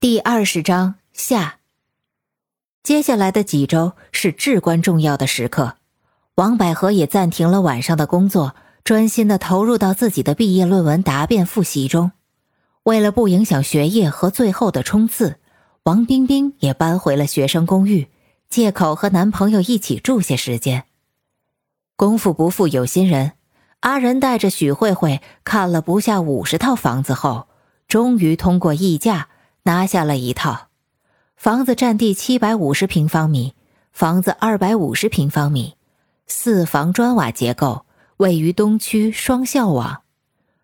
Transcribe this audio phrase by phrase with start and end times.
[0.00, 1.58] 第二十章下。
[2.84, 5.74] 接下来的几周是至关重要的时刻，
[6.36, 12.12] 王百合也暂停了晚上的工作，专心的投入到自己的毕业论文答辩复习中。
[12.84, 15.40] 为了不影响学业和最后的冲刺，
[15.82, 18.06] 王冰冰也搬回了学生公寓，
[18.48, 20.84] 借口和男朋友一起住些时间。
[21.96, 23.32] 功夫不负有心人，
[23.80, 27.48] 阿仁带着许慧慧看了不下五十套房子后，
[27.88, 29.30] 终于通过议价。
[29.68, 30.68] 拿下了一套
[31.36, 33.52] 房子，占地七百五十平方米，
[33.92, 35.76] 房子二百五十平方米，
[36.26, 37.84] 四房砖瓦结构，
[38.16, 40.04] 位于东区双校网。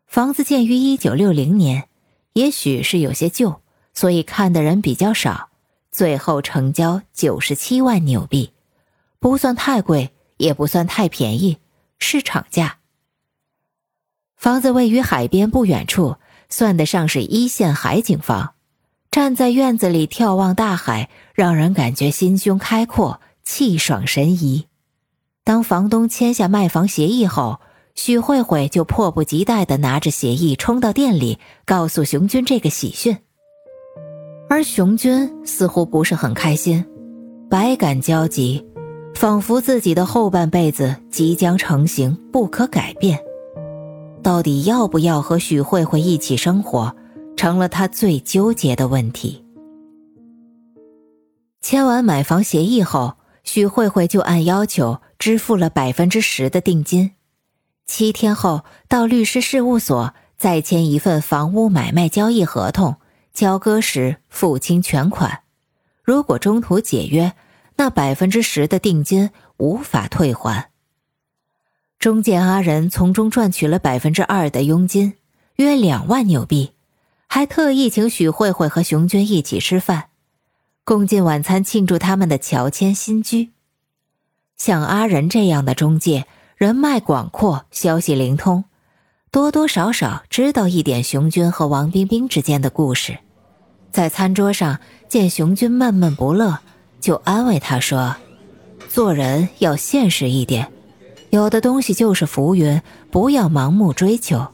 [0.06, 1.86] 房子建于一九六零年，
[2.32, 3.60] 也许是有些旧，
[3.92, 5.50] 所以看的人比较少。
[5.92, 8.54] 最后成交九十七万纽币，
[9.18, 11.58] 不算太贵，也不算太便宜，
[11.98, 12.78] 市场价。
[14.34, 16.16] 房子位于海边不远处，
[16.48, 18.53] 算得上是一线海景房。
[19.14, 24.66] 站在院子里眺望大海，让人感觉心胸开阔、气爽神怡。
[25.44, 27.60] 当房东签下卖房协议后，
[27.94, 33.16] 许慧慧就迫不及待地拿着协议冲到店里，告诉熊军这个喜讯。
[34.48, 36.84] 而熊军似乎不是很开心，
[37.48, 38.66] 百感交集，
[39.14, 43.20] 仿佛自己的后半辈子即将成型，不可改变。
[44.24, 46.96] 到底要不要和许慧慧一起生活？
[47.36, 49.44] 成了他最纠结的问题。
[51.60, 57.12] 签完买房协议后，许慧慧就按要求支付了百分之十的定金，
[57.86, 62.96] 七天后到律师事务所再签一份房屋买卖交易合同，
[63.32, 65.40] 交割时付清全款。
[66.02, 67.32] 如果中途解约，
[67.76, 70.70] 那百分之十的定金无法退还。
[71.98, 75.14] 中介阿仁从中赚取了百分之二的佣金，
[75.56, 76.73] 约两万纽币。
[77.26, 80.04] 还特意请许慧慧和熊娟一起吃饭，
[80.84, 83.50] 共进晚餐庆祝他们的乔迁新居。
[84.56, 88.64] 像阿仁这样的中介，人脉广阔，消息灵通，
[89.32, 93.18] 多多少少知道一点熊军和王冰冰之间的故事。
[93.90, 94.78] 在餐桌上
[95.08, 96.60] 见熊军闷闷不乐，
[97.00, 98.14] 就安慰他说
[98.88, 100.72] ：“做人要现实一点，
[101.30, 104.46] 有的东西就是浮云，不要盲目追求。”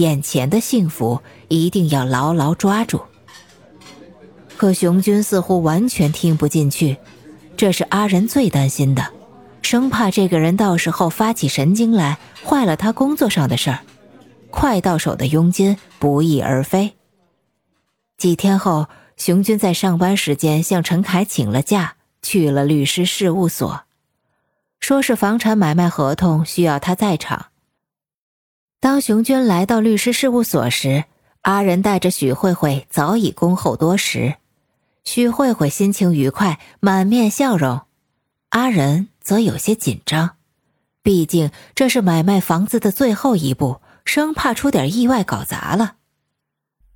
[0.00, 3.02] 眼前的幸福一定要牢牢抓住。
[4.56, 6.96] 可熊军似乎完全听不进去，
[7.54, 9.12] 这是阿仁最担心的，
[9.60, 13.80] 生怕这个人到时候发起神经来，坏了他工作上的事儿。
[14.50, 16.94] 快到手的佣金不翼而飞。
[18.16, 23.82] 几天后，熊军在上班时间向陈凯请了假，去了律师事务所，
[24.80, 27.49] 说是房产买卖合同需要他在场。
[28.80, 31.04] 当熊娟来到律师事务所时，
[31.42, 34.36] 阿仁带着许慧慧早已恭候多时。
[35.04, 37.80] 许慧慧心情愉快，满面笑容；
[38.48, 40.30] 阿仁则有些紧张，
[41.02, 45.96] 毕竟这是买卖房子的最后一步，生怕出点意外搞砸了。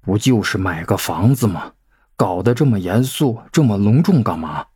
[0.00, 1.72] 不就是买个房子吗？
[2.16, 4.68] 搞得这么严肃，这么隆重干嘛？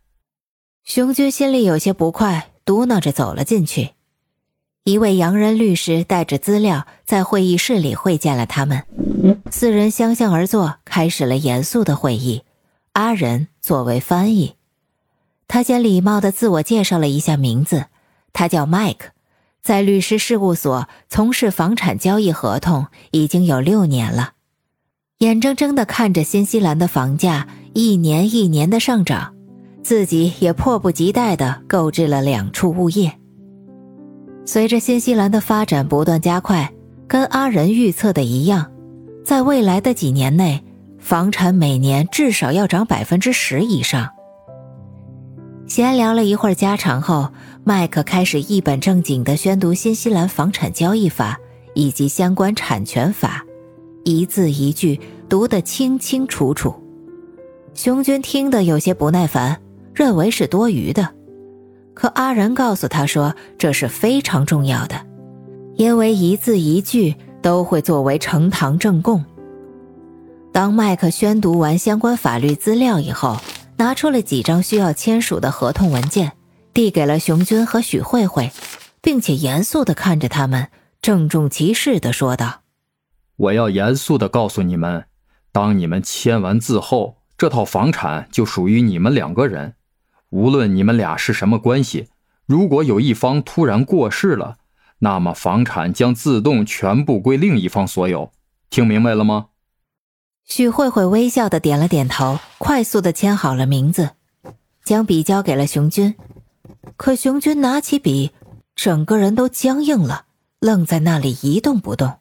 [0.84, 3.92] 熊军心里有些不快，嘟囔着走了进去。
[4.88, 8.84] 一位洋人律师带着资料在会议室里会见了他们，
[9.50, 12.40] 四人相向而坐，开始了严肃的会议。
[12.94, 14.54] 阿仁作为翻译，
[15.46, 17.88] 他先礼貌地自我介绍了一下名字，
[18.32, 19.10] 他叫麦克，
[19.60, 24.32] 在律师事务所从事房产交易合同已经有六年了，
[25.18, 29.34] 眼睁睁地看着新西兰的房价一年一年的上涨，
[29.82, 33.17] 自己也迫不及待地购置了两处物业。
[34.50, 36.72] 随着新西兰的发展不断加快，
[37.06, 38.72] 跟阿仁预测的一样，
[39.22, 40.64] 在未来的几年内，
[40.98, 44.08] 房产每年至少要涨百分之十以上。
[45.66, 47.30] 闲聊了一会儿家常后，
[47.62, 51.38] 麦克开始一本正经地宣读新西兰房产交易法
[51.74, 53.44] 以及相关产权法，
[54.04, 54.98] 一字一句
[55.28, 56.74] 读得清清楚楚。
[57.74, 59.60] 熊军听得有些不耐烦，
[59.92, 61.17] 认为是多余的。
[61.98, 65.04] 可阿仁告诉他说：“这是非常重要的，
[65.74, 69.24] 因为一字一句都会作为呈堂证供。”
[70.54, 73.40] 当麦克宣读完相关法律资料以后，
[73.78, 76.34] 拿出了几张需要签署的合同文件，
[76.72, 78.52] 递给了熊军和许慧慧，
[79.02, 80.68] 并且严肃地看着他们，
[81.02, 82.60] 郑重其事地说道
[83.34, 85.06] ：“我要严肃地告诉你们，
[85.50, 89.74] 当你们签完字后，这套房产就属于你们两个人。”
[90.30, 92.08] 无论你们俩是什么关系，
[92.46, 94.56] 如果有一方突然过世了，
[94.98, 98.32] 那么房产将自动全部归另一方所有。
[98.70, 99.46] 听明白了吗？
[100.44, 104.10] 许慧慧微笑的点了点头，快速的签好了名字，
[104.84, 106.14] 将笔交给了熊军。
[106.96, 108.32] 可熊军拿起笔，
[108.74, 110.24] 整个人都僵硬了，
[110.60, 112.12] 愣在那里一动不动。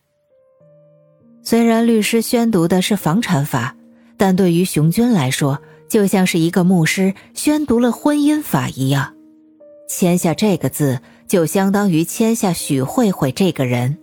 [1.42, 3.76] 虽然律师宣读的是房产法，
[4.18, 9.14] 但对于熊军来说，就像是一个牧师宣读了婚姻法一样。
[9.90, 13.98] 签下这个字，就相当于签下许慧慧这个人，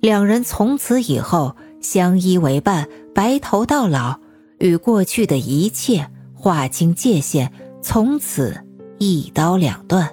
[0.00, 4.20] 两人从此以后相依为伴，白头到老，
[4.58, 7.52] 与过去的一切划清界限，
[7.82, 8.56] 从此
[8.98, 10.08] 一刀两断。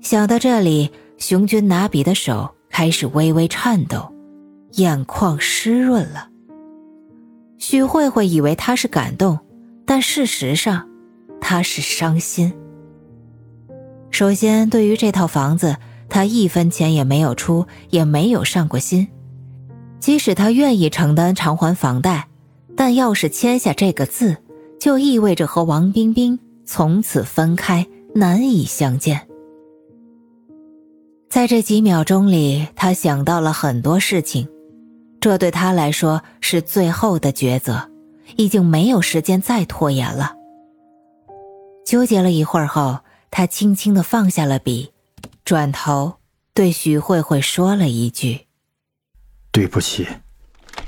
[0.00, 4.10] 想到这里，熊军拿笔的手开始微微颤抖，
[4.72, 6.30] 眼眶湿润了。
[7.58, 9.38] 许慧慧以为他是感动，
[9.84, 10.88] 但事实上，
[11.40, 12.52] 他是伤心。
[14.10, 15.76] 首先，对于这套房子，
[16.08, 19.08] 他一分钱也没有出，也没有上过心。
[19.98, 22.28] 即使他愿意承担偿还房贷，
[22.76, 24.36] 但要是签下这个字，
[24.78, 29.26] 就意味着和王冰冰从此分开，难以相见。
[31.28, 34.48] 在这几秒钟里，他想到了很多事情，
[35.26, 37.90] 这对他来说是最后的抉择，
[38.36, 40.36] 已经没有时间再拖延了。
[41.84, 43.00] 纠结了一会儿后。
[43.28, 44.92] 他轻轻的放下了笔，
[45.44, 46.14] 转头
[46.54, 48.46] 对许慧慧说了一句
[49.50, 50.06] ：“对不起。”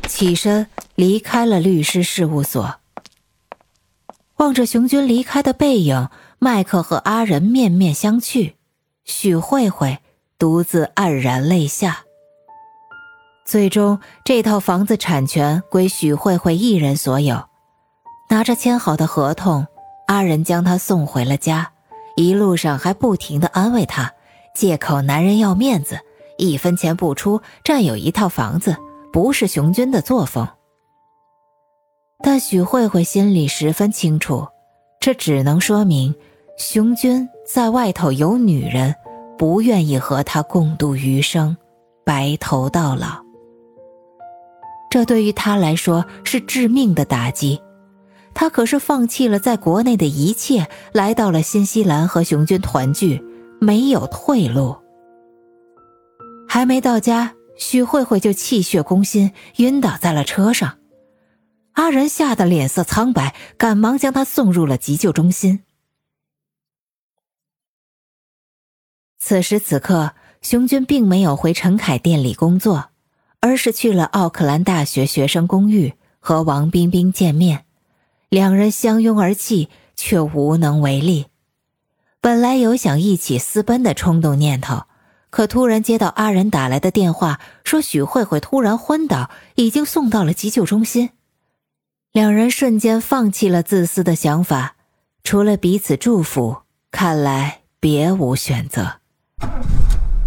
[0.06, 2.76] 起身离开了律师事务所。
[4.36, 6.08] 望着熊军离开的背影，
[6.38, 8.54] 麦克和阿仁面面相觑，
[9.04, 9.98] 许慧慧
[10.38, 12.04] 独自黯然泪下。
[13.48, 17.42] 最终，这套房子产权归许慧慧一人所有。
[18.28, 19.66] 拿着签好的合同，
[20.06, 21.72] 阿仁将她送回了家。
[22.14, 24.12] 一路上还不停的安慰她，
[24.54, 25.98] 借口男人要面子，
[26.36, 28.76] 一分钱不出占有一套房子，
[29.10, 30.46] 不是熊军的作风。
[32.22, 34.46] 但许慧慧心里十分清楚，
[35.00, 36.14] 这只能说明
[36.58, 38.94] 熊军在外头有女人，
[39.38, 41.56] 不愿意和他共度余生，
[42.04, 43.26] 白头到老。
[44.90, 47.60] 这对于他来说是致命的打击。
[48.34, 53.22] 他可是放弃了在国内的一切，来到了新西兰和熊军团聚，
[53.60, 54.76] 没有退路。
[56.48, 60.78] 还没到家，许慧慧就气血攻心，晕倒在了车上。
[61.72, 65.64] 阿仁吓得脸色苍白，赶忙将她送入了急救中心。
[69.18, 70.12] 此时此刻，
[70.42, 72.90] 熊军并没有回陈凯店里工作，
[73.40, 77.64] 而是去了奥克兰大学学生公寓和王冰冰见面。
[78.28, 81.26] 两人相拥而泣，却无能为力。
[82.20, 84.82] 本来有想一起私奔的冲动念头，
[85.30, 91.10] 可突然接到阿仁打来的电话，说许慧慧突然昏倒，已经送到了急救中心。
[92.12, 94.76] 两人瞬间放弃了自私的想法，
[95.22, 96.58] 除了彼此祝福，
[96.90, 98.96] 看来别无选择。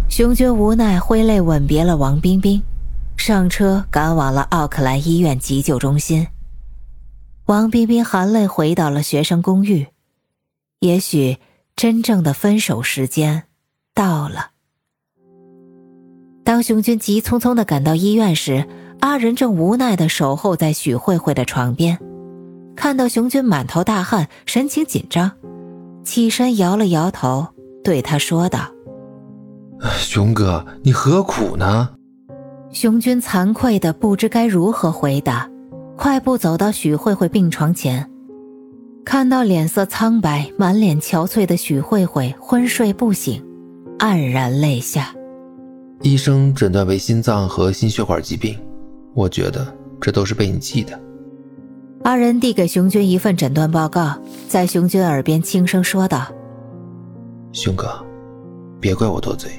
[0.08, 2.62] 熊军无奈挥泪吻别了王冰冰，
[3.24, 6.26] 上车赶往了奥克兰医院急救中心。
[7.46, 9.86] 王冰冰含泪回到了学生公寓，
[10.80, 11.38] 也许
[11.76, 13.44] 真正的分手时间
[13.94, 14.50] 到了。
[16.42, 18.66] 当熊军急匆匆的赶到医院时，
[18.98, 22.00] 阿仁正无奈的守候在许慧慧的床边，
[22.74, 25.30] 看到熊军满头大汗，神情紧张，
[26.04, 27.46] 起身摇了摇头，
[27.84, 28.72] 对他说道
[29.96, 31.90] ：“熊哥，你何苦呢？”
[32.72, 35.48] 熊军惭愧的不知该如何回答。
[35.94, 38.10] 快步走到许慧慧病床前，
[39.04, 43.44] 看到脸色苍白、满脸憔悴的许慧慧昏睡不醒，
[43.98, 45.14] 黯然泪下。
[46.00, 48.58] 医生诊断为心脏和心血管疾病，
[49.14, 49.64] 我觉得
[50.00, 50.98] 这都是被你气的。
[52.02, 56.26] 阿仁递给熊军一份诊断报告，在熊军耳边轻声说道
[57.52, 58.04] ：“熊哥，
[58.80, 59.52] 别怪我多嘴，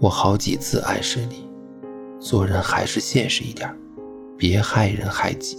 [0.00, 1.45] 我好几次暗示你，
[2.20, 3.68] 做人还是现实一点。”
[4.38, 5.56] 别害人害己。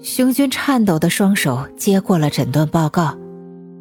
[0.00, 3.18] 熊军颤抖的双手接过了诊断报告，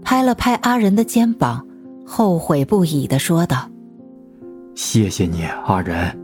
[0.04, 1.64] 拍了拍阿仁的肩膀，
[2.06, 3.70] 后悔不已的说道
[4.74, 6.18] ：“谢谢你，阿仁，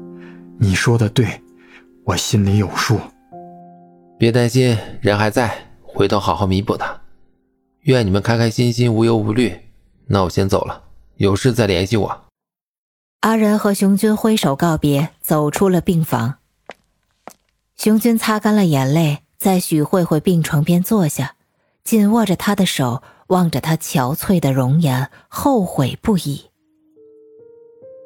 [0.58, 1.28] 你说的对，
[2.04, 3.00] 我心里有数。
[4.18, 7.00] 别担心，人还在，回头好好弥补他。
[7.82, 9.54] 愿你们开开心心，无忧无虑。
[10.08, 10.82] 那我先走了，
[11.18, 12.22] 有事再联系我。”
[13.26, 16.36] 阿仁和熊军挥手告别，走出了病房。
[17.76, 21.34] 熊军擦干了眼泪，在许慧慧病床边坐下，
[21.84, 26.52] 紧握着她的手，望着她憔悴的容颜，后悔不已。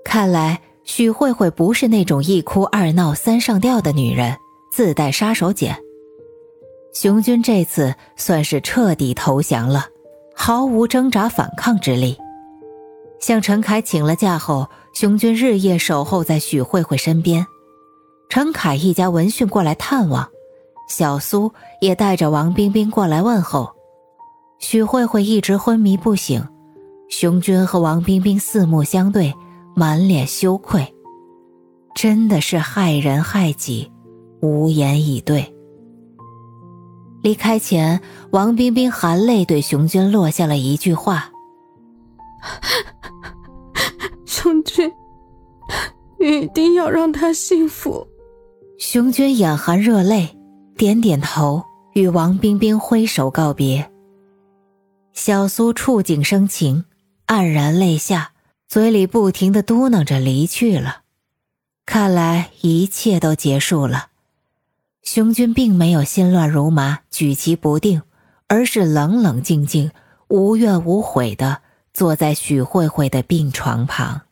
[0.06, 4.38] 看来许慧慧不是那种一哭二闹三上吊的女人，
[4.72, 5.76] 自带杀手锏。
[6.94, 9.86] 熊军这次算是彻底投降了，
[10.34, 12.18] 毫无挣扎反抗之力。
[13.20, 17.46] 向陈凯请了假后，熊军日夜守候在许慧慧身边。
[18.30, 20.28] 陈凯一家闻讯过来探望，
[20.88, 23.70] 小苏也带着王冰冰过来问候。
[24.60, 26.46] 许慧慧一直昏迷不醒，
[27.10, 29.34] 熊军和王冰冰四目相对，
[29.76, 30.94] 满脸羞愧，
[31.96, 33.92] 真的是害人害己，
[34.42, 35.56] 无言以对。
[37.22, 38.00] 离开前，
[38.32, 41.32] 王冰冰含泪对熊军落下了一句话。
[44.30, 44.94] 熊军，
[46.20, 48.08] 你一定要让他幸福。
[48.78, 50.38] 熊军眼含热泪，
[50.78, 51.64] 点点头，
[51.96, 53.90] 与王冰冰挥手告别。
[55.14, 56.86] 小苏触景生情，
[57.26, 58.34] 黯然泪下，
[58.68, 61.02] 嘴里不停的嘟囔着离去了。
[61.88, 64.10] 看来一切都结束了。
[65.02, 68.04] 熊军并没有心乱如麻、举棋不定，
[68.48, 69.90] 而是冷冷静静、
[70.28, 74.29] 无怨无悔的坐在许慧慧的病床旁。